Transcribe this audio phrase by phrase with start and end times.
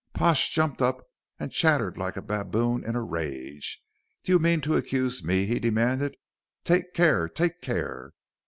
[0.15, 1.03] Pash jumped up
[1.39, 3.83] and chattered like a baboon in a rage.
[4.23, 6.17] "Do you mean to accuse me?" he demanded.
[6.65, 8.13] "Take care take care."